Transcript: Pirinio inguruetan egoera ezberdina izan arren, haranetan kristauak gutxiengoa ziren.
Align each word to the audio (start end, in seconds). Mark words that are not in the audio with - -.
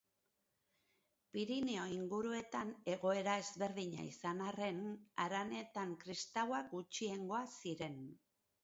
Pirinio 1.35 1.83
inguruetan 1.97 2.73
egoera 2.95 3.37
ezberdina 3.43 4.07
izan 4.13 4.43
arren, 4.49 4.83
haranetan 5.27 5.95
kristauak 6.07 6.71
gutxiengoa 6.77 7.47
ziren. 7.61 8.05